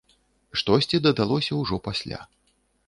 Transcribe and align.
Штосьці 0.59 1.01
дадалося 1.07 1.61
ўжо 1.61 1.75
пасля. 1.91 2.19